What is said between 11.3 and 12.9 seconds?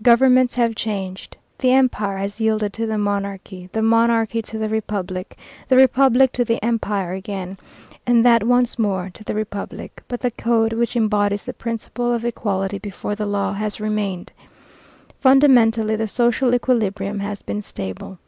the principle of equality